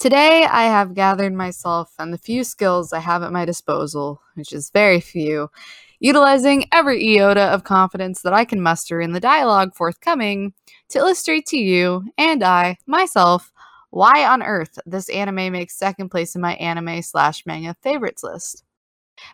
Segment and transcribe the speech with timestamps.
[0.00, 4.50] Today, I have gathered myself and the few skills I have at my disposal, which
[4.50, 5.50] is very few,
[5.98, 10.54] utilizing every iota of confidence that I can muster in the dialogue forthcoming
[10.88, 13.52] to illustrate to you and I, myself,
[13.90, 18.64] why on earth this anime makes second place in my anime slash manga favorites list.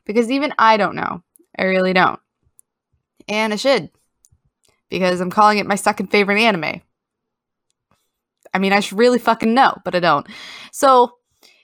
[0.05, 1.23] Because even I don't know.
[1.57, 2.19] I really don't.
[3.29, 3.89] And I should.
[4.91, 6.83] Because I'm calling it my second favorite anime.
[8.57, 10.27] I mean, I should really fucking know, but I don't.
[10.73, 11.18] So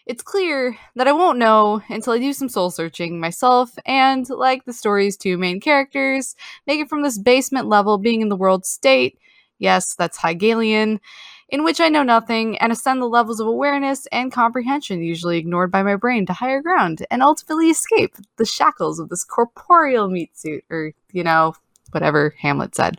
[0.05, 4.67] it's clear that I won't know until I do some soul searching myself and, like
[4.67, 8.67] the story's two main characters, make it from this basement level being in the world
[8.67, 9.19] state.
[9.59, 11.01] Yes, that's Hegelian
[11.49, 15.71] in which I know nothing, and ascend the levels of awareness and comprehension usually ignored
[15.71, 20.37] by my brain to higher ground, and ultimately escape the shackles of this corporeal meat
[20.37, 21.55] suit, or, you know,
[21.91, 22.99] whatever Hamlet said.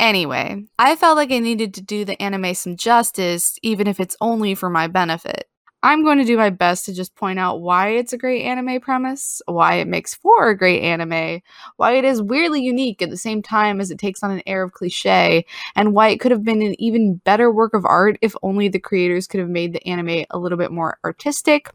[0.00, 4.16] Anyway, I felt like I needed to do the anime some justice, even if it's
[4.22, 5.44] only for my benefit.
[5.82, 8.80] I'm going to do my best to just point out why it's a great anime
[8.80, 11.42] premise, why it makes for a great anime,
[11.76, 14.62] why it is weirdly unique at the same time as it takes on an air
[14.62, 15.44] of cliche,
[15.76, 18.80] and why it could have been an even better work of art if only the
[18.80, 21.70] creators could have made the anime a little bit more artistic,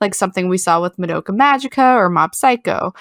[0.00, 2.92] like something we saw with Madoka Magica or Mob Psycho.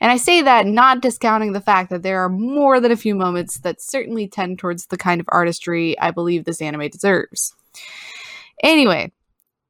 [0.00, 3.14] And I say that not discounting the fact that there are more than a few
[3.14, 7.54] moments that certainly tend towards the kind of artistry I believe this anime deserves.
[8.62, 9.12] Anyway,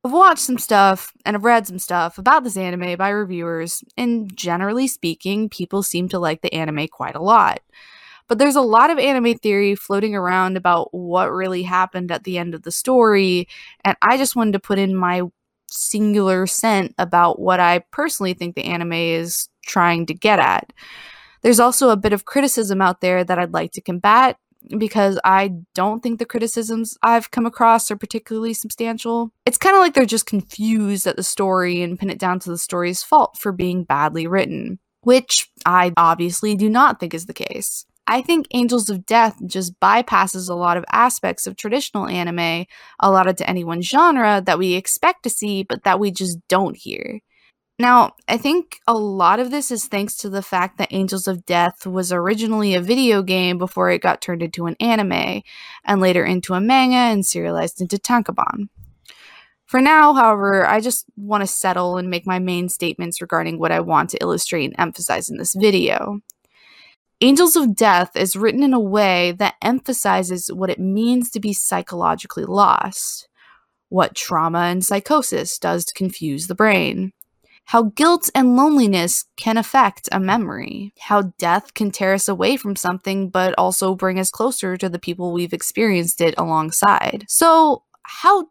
[0.03, 4.35] I've watched some stuff and I've read some stuff about this anime by reviewers, and
[4.35, 7.61] generally speaking, people seem to like the anime quite a lot.
[8.27, 12.39] But there's a lot of anime theory floating around about what really happened at the
[12.39, 13.47] end of the story,
[13.85, 15.23] and I just wanted to put in my
[15.71, 20.73] singular cent about what I personally think the anime is trying to get at.
[21.43, 24.37] There's also a bit of criticism out there that I'd like to combat
[24.77, 29.33] because I don't think the criticisms I've come across are particularly substantial.
[29.47, 32.51] It's kind of like they're just confused at the story and pin it down to
[32.51, 37.33] the story's fault for being badly written, which I obviously do not think is the
[37.33, 37.87] case.
[38.11, 42.67] I think Angels of Death just bypasses a lot of aspects of traditional anime
[42.99, 46.77] allotted to any one genre that we expect to see, but that we just don't
[46.77, 47.21] hear.
[47.79, 51.47] Now, I think a lot of this is thanks to the fact that Angels of
[51.47, 55.43] Death was originally a video game before it got turned into an anime,
[55.85, 58.71] and later into a manga and serialized into tankobon.
[59.67, 63.71] For now, however, I just want to settle and make my main statements regarding what
[63.71, 66.21] I want to illustrate and emphasize in this video.
[67.21, 71.53] Angels of Death is written in a way that emphasizes what it means to be
[71.53, 73.29] psychologically lost,
[73.89, 77.13] what trauma and psychosis does to confuse the brain
[77.71, 82.75] how guilt and loneliness can affect a memory, how death can tear us away from
[82.75, 87.25] something but also bring us closer to the people we've experienced it alongside.
[87.29, 88.49] So, how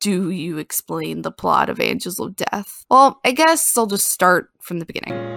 [0.00, 2.86] do you explain the plot of Angels of Death?
[2.90, 5.35] Well, I guess I'll just start from the beginning.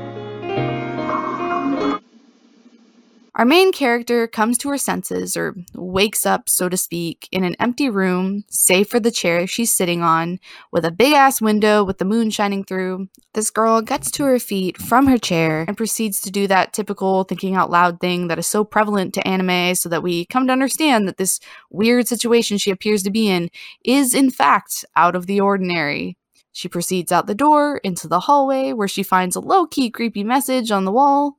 [3.39, 7.55] Our main character comes to her senses, or wakes up, so to speak, in an
[7.57, 10.39] empty room, save for the chair she's sitting on,
[10.73, 13.07] with a big ass window with the moon shining through.
[13.35, 17.23] This girl gets to her feet from her chair and proceeds to do that typical
[17.23, 20.51] thinking out loud thing that is so prevalent to anime, so that we come to
[20.51, 21.39] understand that this
[21.69, 23.49] weird situation she appears to be in
[23.85, 26.17] is, in fact, out of the ordinary.
[26.51, 30.25] She proceeds out the door into the hallway where she finds a low key creepy
[30.25, 31.37] message on the wall.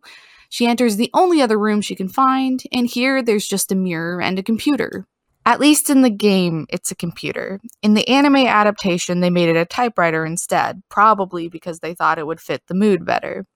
[0.51, 4.21] She enters the only other room she can find, and here there's just a mirror
[4.21, 5.07] and a computer.
[5.47, 7.61] At least in the game, it's a computer.
[7.83, 12.27] In the anime adaptation, they made it a typewriter instead, probably because they thought it
[12.27, 13.47] would fit the mood better.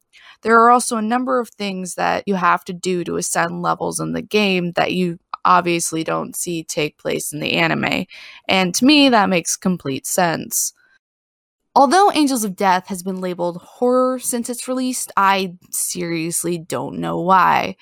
[0.43, 3.99] There are also a number of things that you have to do to ascend levels
[3.99, 8.07] in the game that you obviously don't see take place in the anime,
[8.49, 10.73] and to me, that makes complete sense.
[11.77, 17.21] Although Angels of Death has been labeled horror since its release, I seriously don't know
[17.21, 17.75] why.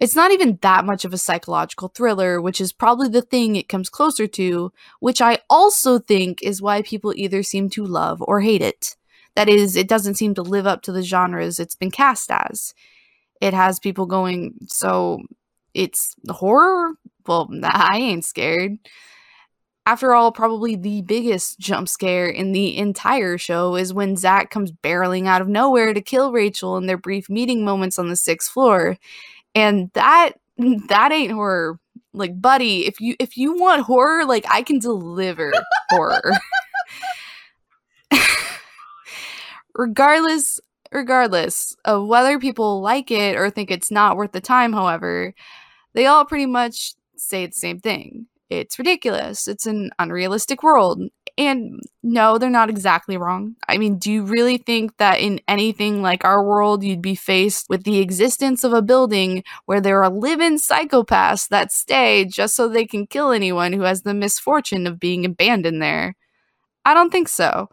[0.00, 3.68] It's not even that much of a psychological thriller, which is probably the thing it
[3.68, 8.40] comes closer to, which I also think is why people either seem to love or
[8.40, 8.96] hate it.
[9.36, 12.74] That is, it doesn't seem to live up to the genres it's been cast as.
[13.40, 15.20] It has people going, so
[15.74, 16.94] it's horror?
[17.24, 18.78] Well, I ain't scared.
[19.88, 24.70] After all, probably the biggest jump scare in the entire show is when Zack comes
[24.70, 28.52] barreling out of nowhere to kill Rachel in their brief meeting moments on the sixth
[28.52, 28.98] floor.
[29.54, 30.32] And that
[30.88, 31.80] that ain't horror.
[32.12, 35.54] Like, buddy, if you if you want horror, like I can deliver
[35.88, 36.32] horror.
[39.74, 40.60] regardless
[40.92, 45.32] regardless of whether people like it or think it's not worth the time, however,
[45.94, 48.26] they all pretty much say the same thing.
[48.50, 49.46] It's ridiculous.
[49.46, 51.02] It's an unrealistic world.
[51.36, 53.54] And no, they're not exactly wrong.
[53.68, 57.66] I mean, do you really think that in anything like our world, you'd be faced
[57.68, 62.68] with the existence of a building where there are living psychopaths that stay just so
[62.68, 66.16] they can kill anyone who has the misfortune of being abandoned there?
[66.84, 67.68] I don't think so.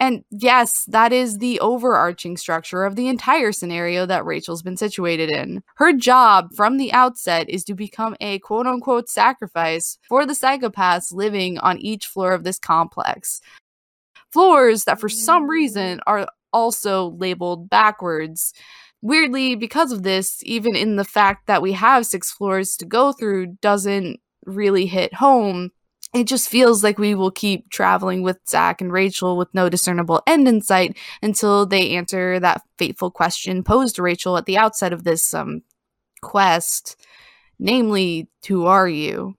[0.00, 5.30] And yes, that is the overarching structure of the entire scenario that Rachel's been situated
[5.30, 5.62] in.
[5.74, 11.12] Her job from the outset is to become a quote unquote sacrifice for the psychopaths
[11.12, 13.42] living on each floor of this complex.
[14.32, 18.54] Floors that, for some reason, are also labeled backwards.
[19.02, 23.12] Weirdly, because of this, even in the fact that we have six floors to go
[23.12, 25.72] through doesn't really hit home
[26.12, 30.22] it just feels like we will keep traveling with Zach and Rachel with no discernible
[30.26, 34.92] end in sight until they answer that fateful question posed to Rachel at the outset
[34.92, 35.62] of this um,
[36.20, 36.96] quest,
[37.58, 39.36] namely, who are you?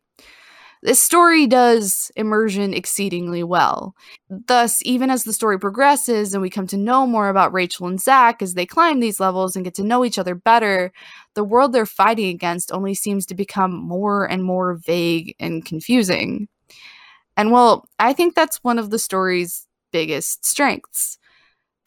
[0.84, 3.94] This story does immersion exceedingly well.
[4.30, 8.02] Thus, even as the story progresses and we come to know more about Rachel and
[8.02, 10.92] Zach as they climb these levels and get to know each other better,
[11.36, 16.48] the world they're fighting against only seems to become more and more vague and confusing.
[17.42, 21.18] And well, I think that's one of the story's biggest strengths.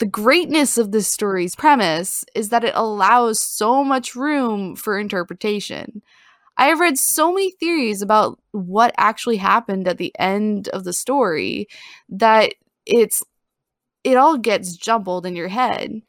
[0.01, 6.03] The greatness of this story's premise is that it allows so much room for interpretation.
[6.57, 10.93] I have read so many theories about what actually happened at the end of the
[10.93, 11.69] story
[12.09, 12.55] that
[12.85, 13.23] it's
[14.03, 16.03] it all gets jumbled in your head.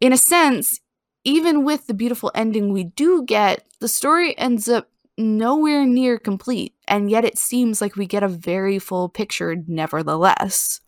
[0.00, 0.80] In a sense,
[1.24, 4.88] even with the beautiful ending we do get, the story ends up
[5.22, 10.80] nowhere near complete, and yet it seems like we get a very full picture nevertheless.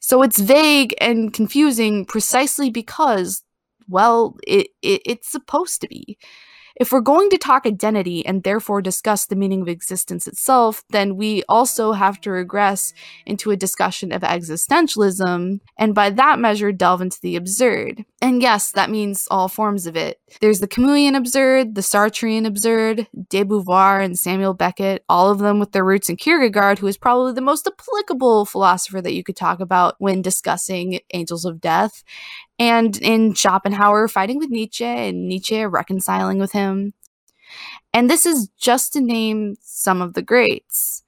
[0.00, 3.42] So it's vague and confusing precisely because,
[3.88, 6.18] well, it, it it's supposed to be.
[6.78, 11.16] If we're going to talk identity and therefore discuss the meaning of existence itself, then
[11.16, 12.94] we also have to regress
[13.26, 18.04] into a discussion of existentialism, and by that measure, delve into the absurd.
[18.22, 20.20] And yes, that means all forms of it.
[20.40, 25.58] There's the Camusian absurd, the Sartrean absurd, de Beauvoir and Samuel Beckett, all of them
[25.58, 29.36] with their roots in Kierkegaard, who is probably the most applicable philosopher that you could
[29.36, 32.04] talk about when discussing Angels of Death
[32.58, 36.94] and in Schopenhauer fighting with Nietzsche and Nietzsche reconciling with him.
[37.92, 41.02] And this is just to name some of the greats.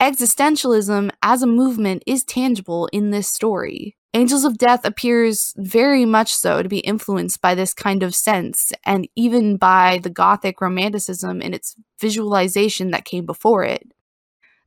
[0.00, 3.96] Existentialism as a movement is tangible in this story.
[4.14, 8.72] Angels of Death appears very much so to be influenced by this kind of sense,
[8.84, 13.86] and even by the Gothic Romanticism in its visualization that came before it.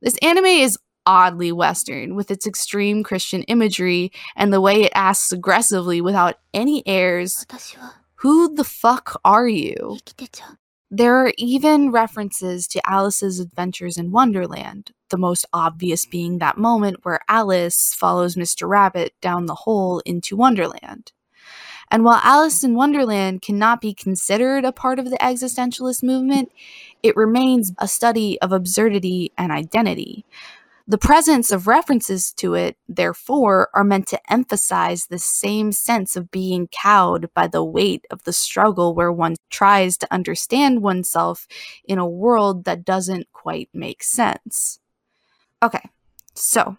[0.00, 5.32] This anime is oddly Western with its extreme Christian imagery and the way it asks
[5.32, 7.46] aggressively without any airs,
[8.16, 9.98] Who the fuck are you?
[10.90, 16.98] There are even references to Alice's adventures in Wonderland, the most obvious being that moment
[17.02, 18.68] where Alice follows Mr.
[18.68, 21.12] Rabbit down the hole into Wonderland.
[21.90, 26.50] And while Alice in Wonderland cannot be considered a part of the existentialist movement,
[27.02, 30.24] it remains a study of absurdity and identity,
[30.86, 36.30] the presence of references to it, therefore, are meant to emphasize the same sense of
[36.30, 41.46] being cowed by the weight of the struggle where one tries to understand oneself
[41.84, 44.80] in a world that doesn't quite make sense.
[45.62, 45.88] Okay,
[46.34, 46.76] so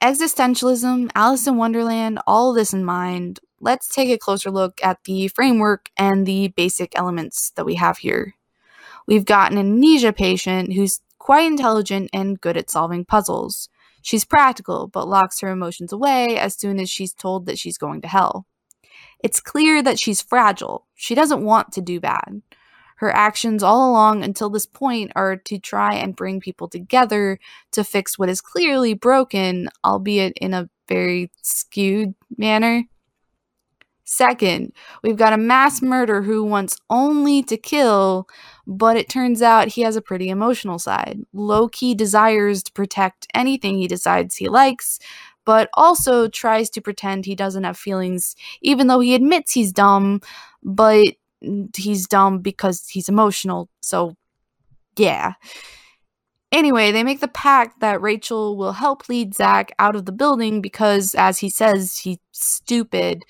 [0.00, 5.28] existentialism, Alice in Wonderland, all this in mind, let's take a closer look at the
[5.28, 8.34] framework and the basic elements that we have here.
[9.06, 13.68] We've got an amnesia patient who's quite intelligent and good at solving puzzles.
[14.02, 18.00] She's practical, but locks her emotions away as soon as she's told that she's going
[18.00, 18.44] to hell.
[19.22, 20.88] It's clear that she's fragile.
[20.96, 22.42] She doesn't want to do bad.
[22.96, 27.38] Her actions all along until this point are to try and bring people together
[27.70, 32.82] to fix what is clearly broken, albeit in a very skewed manner.
[34.04, 38.28] Second, we've got a mass murderer who wants only to kill,
[38.66, 41.20] but it turns out he has a pretty emotional side.
[41.32, 44.98] Low key desires to protect anything he decides he likes,
[45.44, 50.20] but also tries to pretend he doesn't have feelings, even though he admits he's dumb,
[50.62, 51.14] but
[51.76, 53.68] he's dumb because he's emotional.
[53.80, 54.16] So,
[54.96, 55.34] yeah.
[56.52, 60.60] Anyway, they make the pact that Rachel will help lead Zach out of the building
[60.60, 63.24] because, as he says, he's stupid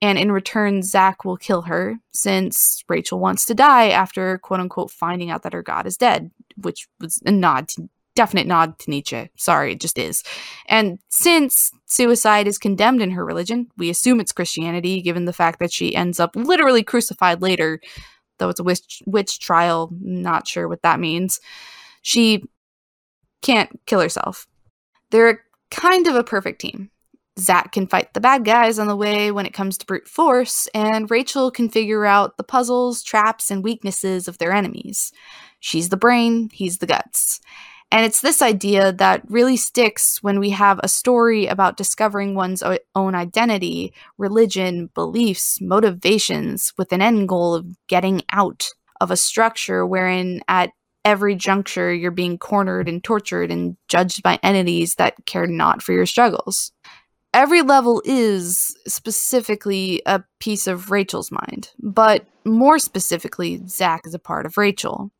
[0.00, 4.90] and in return, Zach will kill her since Rachel wants to die after quote unquote
[4.90, 8.90] finding out that her god is dead, which was a nod to definite nod to
[8.90, 9.28] Nietzsche.
[9.36, 10.22] Sorry, it just is.
[10.66, 15.58] And since suicide is condemned in her religion, we assume it's Christianity, given the fact
[15.60, 17.80] that she ends up literally crucified later,
[18.38, 19.90] though it's a witch, witch trial.
[20.00, 21.40] Not sure what that means.
[22.02, 22.44] She
[23.42, 24.46] can't kill herself.
[25.10, 26.90] They're kind of a perfect team.
[27.38, 30.68] Zach can fight the bad guys on the way when it comes to brute force,
[30.74, 35.12] and Rachel can figure out the puzzles, traps, and weaknesses of their enemies.
[35.60, 37.40] She's the brain, he's the guts.
[37.90, 42.62] And it's this idea that really sticks when we have a story about discovering one's
[42.94, 48.68] own identity, religion, beliefs, motivations, with an end goal of getting out
[49.00, 50.70] of a structure wherein at
[51.04, 55.92] every juncture you're being cornered and tortured and judged by entities that care not for
[55.92, 56.72] your struggles
[57.34, 64.18] every level is specifically a piece of Rachel's mind, but more specifically, Zach is a
[64.18, 65.10] part of Rachel.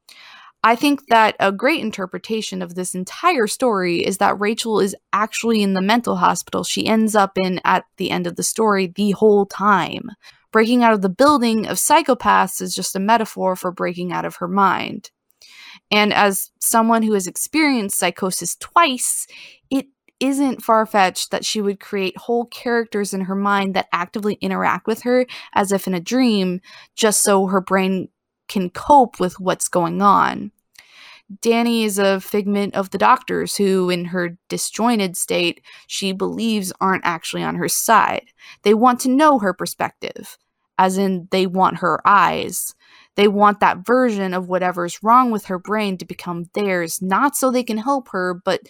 [0.64, 5.62] I think that a great interpretation of this entire story is that Rachel is actually
[5.62, 9.12] in the mental hospital she ends up in at the end of the story the
[9.12, 10.10] whole time.
[10.50, 14.36] Breaking out of the building of psychopaths is just a metaphor for breaking out of
[14.36, 15.10] her mind.
[15.90, 19.26] And as someone who has experienced psychosis twice,
[19.70, 19.86] it
[20.20, 24.86] isn't far fetched that she would create whole characters in her mind that actively interact
[24.86, 26.60] with her as if in a dream,
[26.94, 28.08] just so her brain
[28.48, 30.50] can cope with what's going on.
[31.42, 37.04] Danny is a figment of the doctors who, in her disjointed state, she believes aren't
[37.04, 38.24] actually on her side.
[38.62, 40.38] They want to know her perspective,
[40.78, 42.74] as in, they want her eyes.
[43.18, 47.50] They want that version of whatever's wrong with her brain to become theirs, not so
[47.50, 48.60] they can help her, but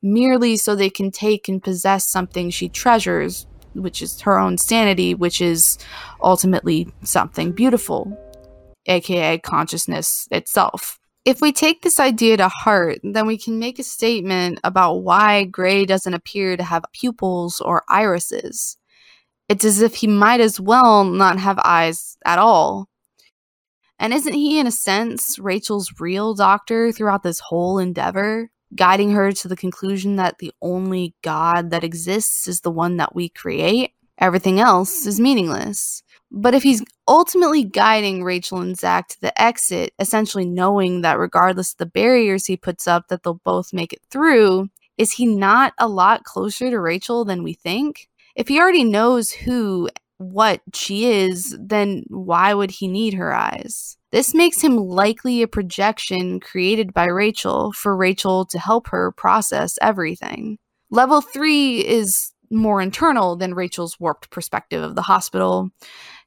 [0.00, 5.12] merely so they can take and possess something she treasures, which is her own sanity,
[5.12, 5.76] which is
[6.22, 8.16] ultimately something beautiful,
[8.86, 11.00] aka consciousness itself.
[11.24, 15.46] If we take this idea to heart, then we can make a statement about why
[15.46, 18.78] Gray doesn't appear to have pupils or irises.
[19.48, 22.88] It's as if he might as well not have eyes at all.
[23.98, 29.32] And isn't he, in a sense, Rachel's real doctor throughout this whole endeavor, guiding her
[29.32, 33.92] to the conclusion that the only God that exists is the one that we create?
[34.18, 36.02] Everything else is meaningless.
[36.30, 41.72] But if he's ultimately guiding Rachel and Zach to the exit, essentially knowing that regardless
[41.72, 45.72] of the barriers he puts up, that they'll both make it through, is he not
[45.78, 48.08] a lot closer to Rachel than we think?
[48.34, 49.88] If he already knows who
[50.18, 53.96] what she is, then why would he need her eyes?
[54.12, 59.78] This makes him likely a projection created by Rachel for Rachel to help her process
[59.82, 60.58] everything.
[60.90, 65.70] Level 3 is more internal than Rachel's warped perspective of the hospital,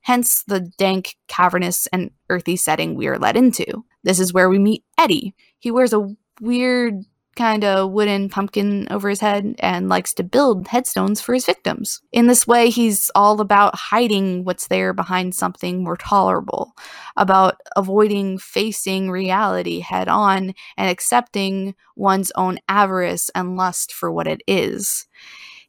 [0.02, 3.86] hence the dank, cavernous, and earthy setting we are led into.
[4.04, 5.34] This is where we meet Eddie.
[5.60, 6.10] He wears a
[6.42, 6.96] weird
[7.36, 12.02] kind of wooden pumpkin over his head and likes to build headstones for his victims.
[12.12, 16.74] In this way, he's all about hiding what's there behind something more tolerable,
[17.16, 24.28] about avoiding facing reality head on and accepting one's own avarice and lust for what
[24.28, 25.08] it is.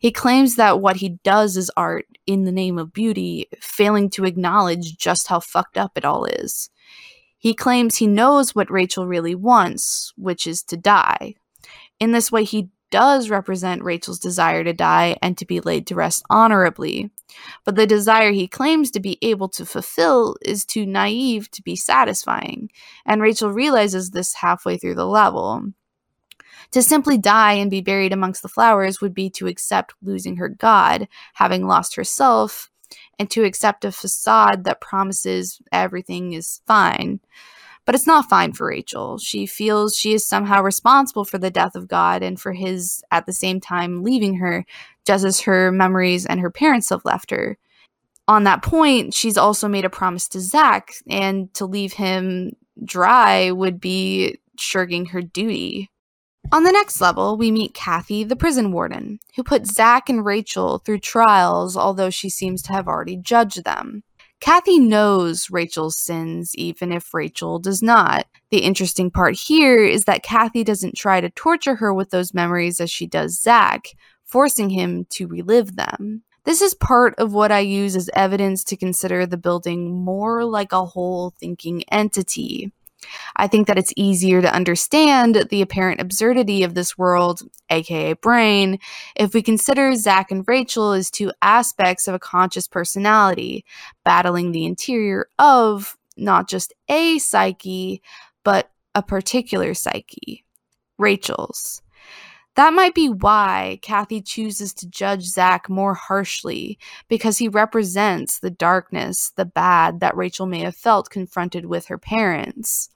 [0.01, 4.25] He claims that what he does is art in the name of beauty, failing to
[4.25, 6.71] acknowledge just how fucked up it all is.
[7.37, 11.37] He claims he knows what Rachel really wants, which is to die,
[12.01, 15.95] in this way, he does represent Rachel's desire to die and to be laid to
[15.95, 17.11] rest honorably.
[17.65, 21.77] But the desire he claims to be able to fulfill is too naive to be
[21.77, 22.71] satisfying,
[23.07, 25.73] and Rachel realizes this halfway through the level.
[26.73, 30.49] To simply die and be buried amongst the flowers would be to accept losing her
[30.49, 32.71] God, having lost herself,
[33.19, 37.21] and to accept a facade that promises everything is fine.
[37.87, 39.19] But it's not fine for Rachel.
[39.19, 43.27] She feels she is somehow responsible for the death of God and for his, at
[43.27, 44.65] the same time, leaving her,
[45.07, 47.59] just as her memories and her parents have left her.
[48.29, 52.53] On that point, she's also made a promise to Zach, and to leave him
[52.85, 55.91] dry would be shirking her duty.
[56.53, 60.79] On the next level, we meet Kathy, the prison warden, who put Zach and Rachel
[60.79, 64.03] through trials, although she seems to have already judged them.
[64.41, 68.27] Kathy knows Rachel's sins, even if Rachel does not.
[68.51, 72.81] The interesting part here is that Kathy doesn't try to torture her with those memories
[72.81, 73.89] as she does Zach,
[74.25, 76.23] forcing him to relive them.
[76.45, 80.73] This is part of what I use as evidence to consider the building more like
[80.73, 82.73] a whole thinking entity.
[83.37, 88.79] I think that it's easier to understand the apparent absurdity of this world, aka brain,
[89.17, 93.65] if we consider Zach and Rachel as two aspects of a conscious personality,
[94.05, 98.03] battling the interior of not just a psyche,
[98.45, 100.45] but a particular psyche,
[100.99, 101.83] Rachel's.
[102.57, 108.51] That might be why Kathy chooses to judge Zach more harshly, because he represents the
[108.51, 112.91] darkness, the bad that Rachel may have felt confronted with her parents.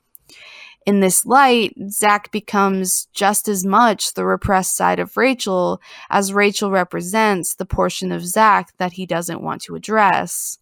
[0.85, 6.69] In this light, Zach becomes just as much the repressed side of Rachel as Rachel
[6.69, 10.59] represents the portion of Zach that he doesn't want to address.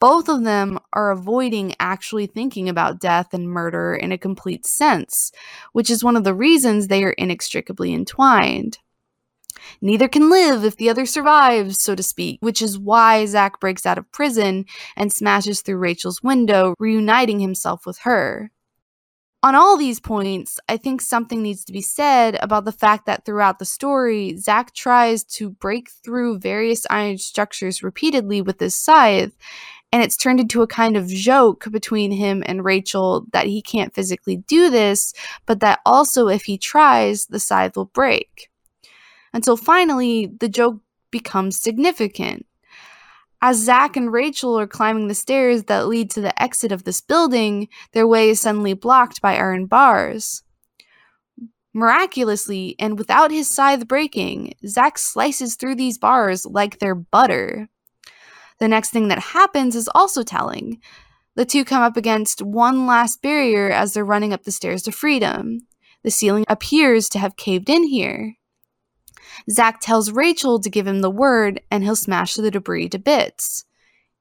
[0.00, 5.30] Both of them are avoiding actually thinking about death and murder in a complete sense,
[5.72, 8.78] which is one of the reasons they are inextricably entwined.
[9.80, 13.86] Neither can live if the other survives, so to speak, which is why Zach breaks
[13.86, 14.66] out of prison
[14.96, 18.50] and smashes through Rachel's window, reuniting himself with her.
[19.42, 23.24] On all these points, I think something needs to be said about the fact that
[23.24, 29.32] throughout the story, Zach tries to break through various iron structures repeatedly with his scythe,
[29.92, 33.94] and it's turned into a kind of joke between him and Rachel that he can't
[33.94, 35.14] physically do this,
[35.46, 38.49] but that also, if he tries, the scythe will break.
[39.32, 42.46] Until finally, the joke becomes significant.
[43.42, 47.00] As Zach and Rachel are climbing the stairs that lead to the exit of this
[47.00, 50.42] building, their way is suddenly blocked by iron bars.
[51.72, 57.68] Miraculously, and without his scythe breaking, Zach slices through these bars like they're butter.
[58.58, 60.80] The next thing that happens is also telling.
[61.36, 64.92] The two come up against one last barrier as they're running up the stairs to
[64.92, 65.60] freedom.
[66.02, 68.36] The ceiling appears to have caved in here.
[69.48, 73.64] Zach tells Rachel to give him the word and he'll smash the debris to bits.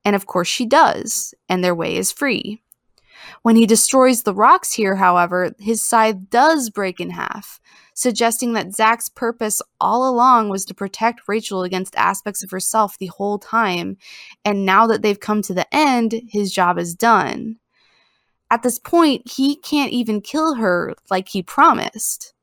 [0.06, 2.62] And of course she does, and their way is free.
[3.42, 7.60] When he destroys the rocks here, however, his scythe does break in half,
[7.94, 13.08] suggesting that Zach's purpose all along was to protect Rachel against aspects of herself the
[13.08, 13.98] whole time,
[14.46, 17.58] and now that they've come to the end, his job is done.
[18.50, 22.34] At this point, he can't even kill her like he promised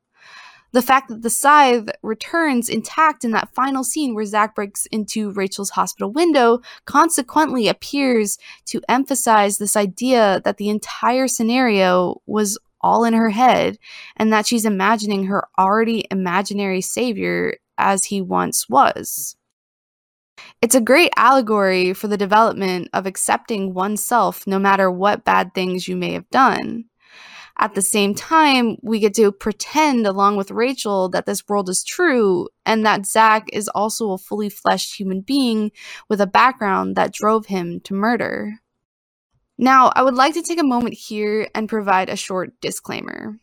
[0.77, 5.31] the fact that the scythe returns intact in that final scene where Zach breaks into
[5.31, 13.05] Rachel's hospital window consequently appears to emphasize this idea that the entire scenario was all
[13.05, 13.79] in her head
[14.19, 19.35] and that she's imagining her already imaginary savior as he once was.
[20.61, 25.89] It's a great allegory for the development of accepting oneself no matter what bad things
[25.89, 26.85] you may have done.
[27.59, 31.83] At the same time, we get to pretend along with Rachel that this world is
[31.83, 35.73] true and that Zach is also a fully fleshed human being
[36.09, 38.61] with a background that drove him to murder.
[39.57, 43.39] Now, I would like to take a moment here and provide a short disclaimer.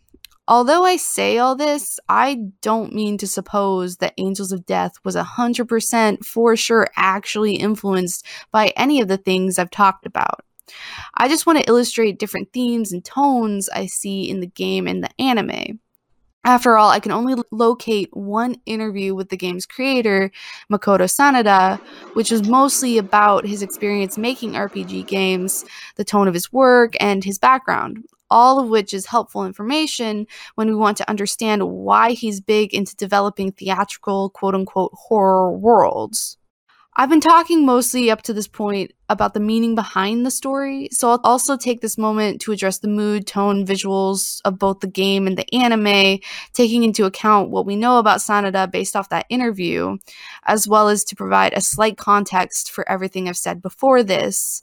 [0.47, 5.15] Although I say all this, I don't mean to suppose that Angels of Death was
[5.15, 10.41] 100% for sure actually influenced by any of the things I've talked about.
[11.15, 15.03] I just want to illustrate different themes and tones I see in the game and
[15.03, 15.79] the anime.
[16.45, 20.29] After all, I can only locate one interview with the game's creator,
[20.69, 21.79] Makoto Sanada,
[22.15, 25.63] which was mostly about his experience making RPG games,
[25.95, 30.67] the tone of his work, and his background, all of which is helpful information when
[30.67, 36.37] we want to understand why he's big into developing theatrical, quote unquote, horror worlds.
[36.95, 41.09] I've been talking mostly up to this point about the meaning behind the story, so
[41.09, 45.25] I'll also take this moment to address the mood, tone, visuals of both the game
[45.25, 46.19] and the anime,
[46.53, 49.97] taking into account what we know about Sanada based off that interview,
[50.45, 54.61] as well as to provide a slight context for everything I've said before this.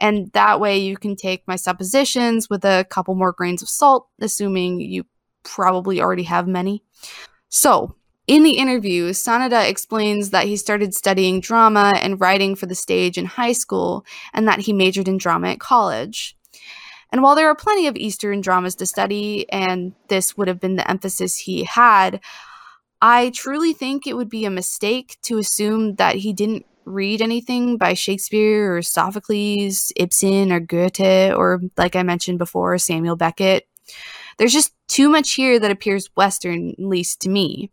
[0.00, 4.08] And that way you can take my suppositions with a couple more grains of salt,
[4.20, 5.04] assuming you
[5.44, 6.82] probably already have many.
[7.48, 7.94] So,
[8.28, 13.16] in the interview, Sanada explains that he started studying drama and writing for the stage
[13.16, 16.36] in high school and that he majored in drama at college.
[17.10, 20.76] And while there are plenty of Eastern dramas to study, and this would have been
[20.76, 22.20] the emphasis he had,
[23.00, 27.78] I truly think it would be a mistake to assume that he didn't read anything
[27.78, 33.66] by Shakespeare or Sophocles, Ibsen or Goethe, or like I mentioned before, Samuel Beckett.
[34.36, 37.70] There's just too much here that appears Western, at least to me.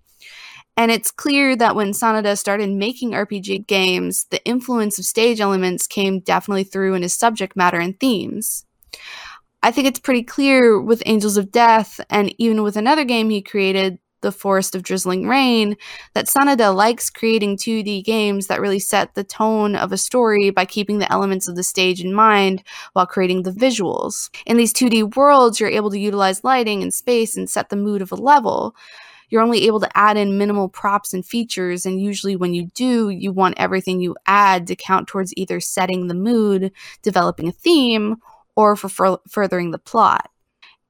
[0.78, 5.88] And it's clear that when Sanada started making RPG games, the influence of stage elements
[5.88, 8.66] came definitely through in his subject matter and themes.
[9.64, 13.42] I think it's pretty clear with Angels of Death, and even with another game he
[13.42, 15.78] created, The Forest of Drizzling Rain,
[16.14, 20.66] that Sanada likes creating 2D games that really set the tone of a story by
[20.66, 24.30] keeping the elements of the stage in mind while creating the visuals.
[24.46, 28.02] In these 2D worlds, you're able to utilize lighting and space and set the mood
[28.02, 28.76] of a level
[29.30, 31.86] you're only able to add in minimal props and features.
[31.86, 36.08] And usually, when you do, you want everything you add to count towards either setting
[36.08, 38.18] the mood, developing a theme,
[38.56, 40.30] or for fur- furthering the plot.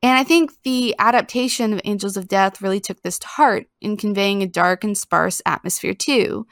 [0.02, 3.98] And I think the adaptation of Angels of Death really took this to heart in
[3.98, 6.46] conveying a dark and sparse atmosphere, too.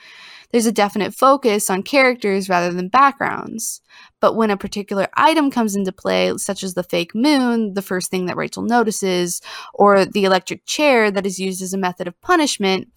[0.51, 3.81] There's a definite focus on characters rather than backgrounds.
[4.19, 8.11] But when a particular item comes into play, such as the fake moon, the first
[8.11, 9.41] thing that Rachel notices,
[9.73, 12.87] or the electric chair that is used as a method of punishment,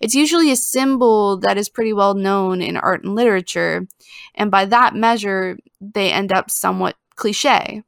[0.00, 3.86] it's usually a symbol that is pretty well known in art and literature.
[4.34, 7.82] And by that measure, they end up somewhat cliche.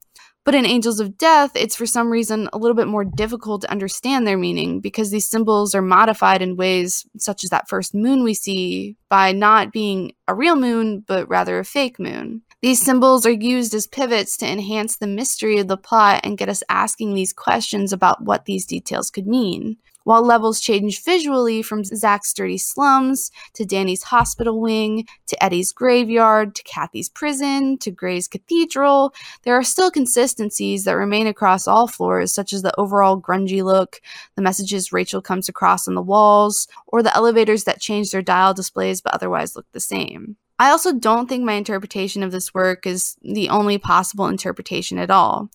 [0.48, 3.70] But in Angels of Death, it's for some reason a little bit more difficult to
[3.70, 8.24] understand their meaning because these symbols are modified in ways such as that first moon
[8.24, 12.40] we see by not being a real moon, but rather a fake moon.
[12.62, 16.48] These symbols are used as pivots to enhance the mystery of the plot and get
[16.48, 19.76] us asking these questions about what these details could mean.
[20.08, 26.54] While levels change visually from Zach's dirty slums to Danny's hospital wing to Eddie's graveyard
[26.54, 32.32] to Kathy's prison to Gray's cathedral, there are still consistencies that remain across all floors,
[32.32, 34.00] such as the overall grungy look,
[34.34, 38.54] the messages Rachel comes across on the walls, or the elevators that change their dial
[38.54, 40.38] displays but otherwise look the same.
[40.58, 45.10] I also don't think my interpretation of this work is the only possible interpretation at
[45.10, 45.50] all.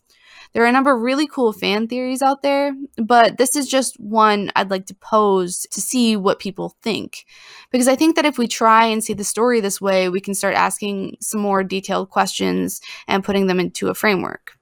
[0.52, 3.98] There are a number of really cool fan theories out there, but this is just
[3.98, 7.24] one I'd like to pose to see what people think.
[7.72, 10.32] Because I think that if we try and see the story this way, we can
[10.32, 14.52] start asking some more detailed questions and putting them into a framework.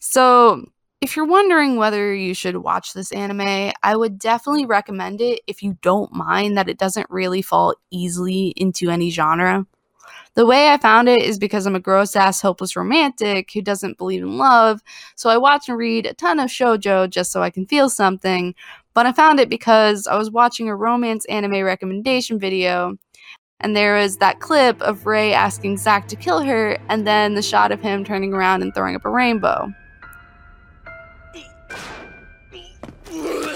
[0.00, 0.64] So,
[1.00, 5.62] if you're wondering whether you should watch this anime, I would definitely recommend it if
[5.62, 9.66] you don't mind that it doesn't really fall easily into any genre.
[10.34, 13.98] The way I found it is because I'm a gross ass hopeless romantic who doesn't
[13.98, 14.82] believe in love,
[15.14, 18.54] so I watch and read a ton of shojo just so I can feel something.
[18.94, 22.96] But I found it because I was watching a romance anime recommendation video
[23.60, 27.42] and there was that clip of Ray asking Zach to kill her, and then the
[27.42, 29.72] shot of him turning around and throwing up a rainbow.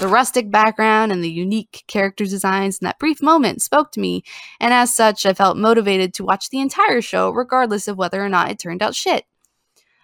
[0.03, 4.25] The rustic background and the unique character designs in that brief moment spoke to me,
[4.59, 8.27] and as such, I felt motivated to watch the entire show, regardless of whether or
[8.27, 9.23] not it turned out shit.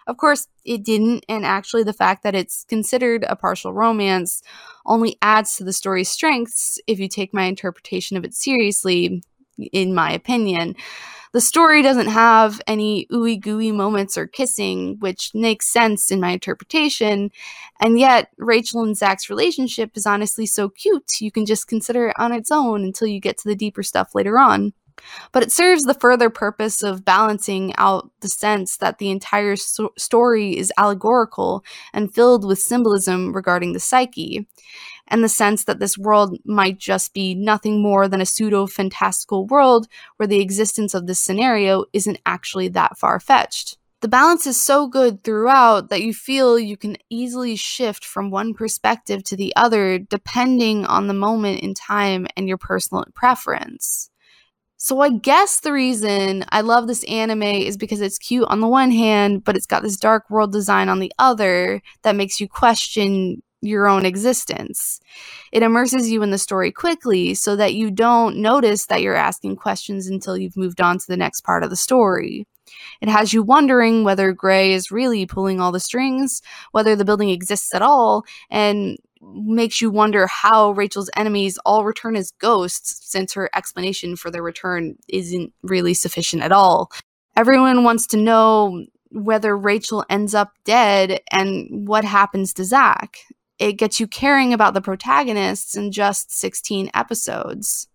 [0.06, 4.42] Of course, it didn't, and actually, the fact that it's considered a partial romance
[4.86, 9.22] only adds to the story's strengths if you take my interpretation of it seriously,
[9.70, 10.76] in my opinion.
[11.32, 16.30] The story doesn't have any ooey gooey moments or kissing, which makes sense in my
[16.30, 17.30] interpretation.
[17.80, 22.16] And yet, Rachel and Zach's relationship is honestly so cute, you can just consider it
[22.18, 24.72] on its own until you get to the deeper stuff later on.
[25.32, 29.92] But it serves the further purpose of balancing out the sense that the entire so-
[29.98, 34.46] story is allegorical and filled with symbolism regarding the psyche
[35.08, 39.46] and the sense that this world might just be nothing more than a pseudo fantastical
[39.46, 43.76] world where the existence of this scenario isn't actually that far fetched.
[44.00, 48.54] The balance is so good throughout that you feel you can easily shift from one
[48.54, 54.09] perspective to the other depending on the moment in time and your personal preference.
[54.82, 58.66] So I guess the reason I love this anime is because it's cute on the
[58.66, 62.48] one hand, but it's got this dark world design on the other that makes you
[62.48, 64.98] question your own existence.
[65.52, 69.56] It immerses you in the story quickly so that you don't notice that you're asking
[69.56, 72.46] questions until you've moved on to the next part of the story.
[73.02, 76.40] It has you wondering whether Gray is really pulling all the strings,
[76.72, 82.16] whether the building exists at all, and makes you wonder how Rachel's enemies all return
[82.16, 86.90] as ghosts since her explanation for their return isn't really sufficient at all.
[87.36, 93.18] Everyone wants to know whether Rachel ends up dead and what happens to Zach
[93.60, 97.86] it gets you caring about the protagonists in just 16 episodes.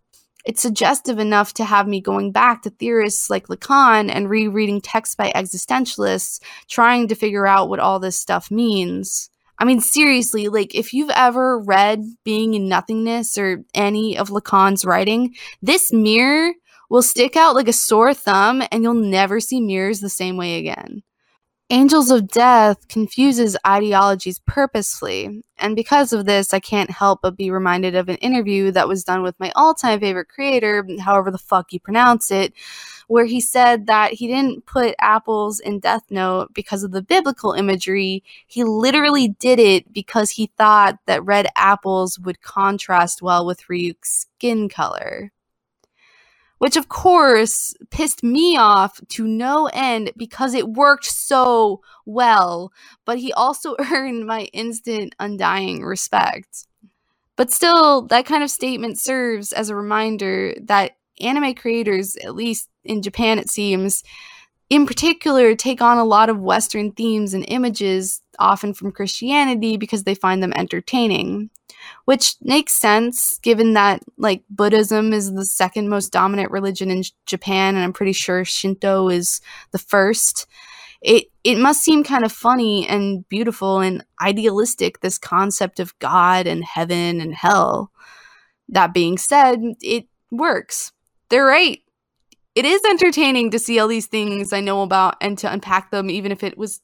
[0.45, 5.15] It's suggestive enough to have me going back to theorists like Lacan and rereading texts
[5.15, 9.31] by existentialists, trying to figure out what all this stuff means.
[9.57, 14.85] I mean, seriously, like, if you've ever read Being and Nothingness or any of Lacan's
[14.85, 16.53] writing, this mirror
[16.89, 20.57] will stick out like a sore thumb and you'll never see mirrors the same way
[20.57, 21.03] again.
[21.71, 27.49] Angels of Death confuses ideologies purposefully, and because of this, I can't help but be
[27.49, 31.39] reminded of an interview that was done with my all time favorite creator, however the
[31.39, 32.54] fuck you pronounce it,
[33.08, 37.54] where he said that he didn't put apples in Death Note because of the biblical
[37.54, 38.23] imagery.
[38.45, 44.28] He literally did it because he thought that red apples would contrast well with Ryuk's
[44.38, 45.32] skin color
[46.57, 52.71] which of course pissed me off to no end because it worked so well,
[53.05, 56.65] but he also earned my instant undying respect.
[57.35, 62.69] But still, that kind of statement serves as a reminder that anime creators, at least
[62.83, 64.03] in Japan it seems,
[64.69, 70.04] in particular take on a lot of Western themes and images, often from Christianity, because
[70.04, 71.49] they find them entertaining.
[72.06, 77.75] Which makes sense given that, like, Buddhism is the second most dominant religion in Japan,
[77.75, 79.39] and I'm pretty sure Shinto is
[79.71, 80.47] the first.
[81.01, 86.47] It, it must seem kind of funny and beautiful and idealistic, this concept of God
[86.47, 87.91] and heaven and hell.
[88.69, 90.91] That being said, it works.
[91.30, 91.82] They're right
[92.55, 96.09] it is entertaining to see all these things I know about and to unpack them,
[96.09, 96.81] even if it was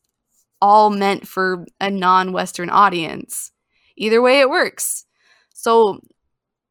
[0.62, 3.52] all meant for a non Western audience.
[3.96, 5.06] Either way, it works.
[5.54, 6.02] So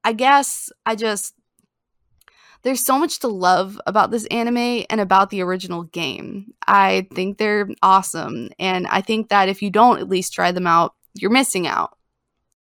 [0.05, 1.35] I guess I just.
[2.63, 6.53] There's so much to love about this anime and about the original game.
[6.67, 8.51] I think they're awesome.
[8.59, 11.97] And I think that if you don't at least try them out, you're missing out.